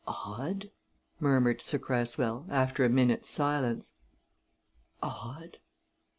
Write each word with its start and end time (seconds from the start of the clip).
"Odd!" 0.07 0.71
murmured 1.19 1.61
Sir 1.61 1.77
Cresswell, 1.77 2.47
after 2.49 2.83
a 2.83 2.89
minute's 2.89 3.29
silence. 3.29 3.91
"Odd! 5.03 5.57